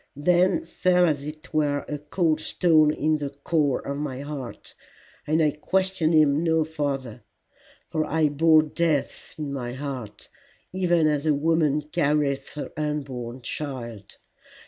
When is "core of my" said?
3.37-4.21